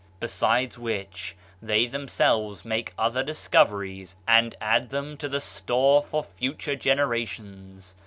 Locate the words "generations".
6.75-7.95